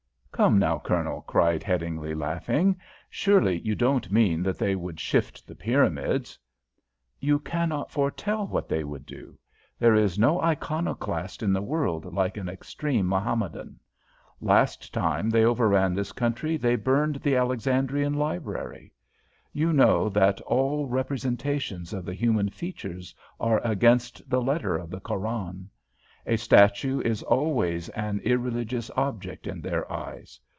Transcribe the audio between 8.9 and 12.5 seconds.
do. There is no iconoclast in the world like an